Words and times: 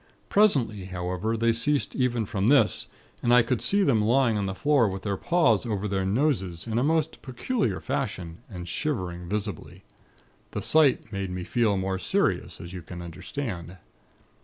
Presently, 0.29 0.85
however, 0.85 1.37
they 1.37 1.53
ceased 1.53 1.95
even 1.95 2.25
from 2.25 2.47
this, 2.47 2.87
and 3.21 3.31
I 3.31 3.43
could 3.43 3.61
see 3.61 3.83
them 3.83 4.01
lying 4.01 4.35
on 4.35 4.47
the 4.47 4.55
floor 4.55 4.89
with 4.89 5.03
their 5.03 5.15
paws 5.15 5.63
over 5.63 5.87
their 5.87 6.05
noses, 6.05 6.65
in 6.65 6.79
a 6.79 6.83
most 6.83 7.21
peculiar 7.21 7.79
fashion, 7.79 8.39
and 8.49 8.67
shivering 8.67 9.29
visibly. 9.29 9.83
The 10.53 10.63
sight 10.63 11.11
made 11.13 11.29
me 11.29 11.43
feel 11.43 11.77
more 11.77 11.99
serious, 11.99 12.59
as 12.59 12.73
you 12.73 12.81
can 12.81 12.99
understand. 12.99 13.77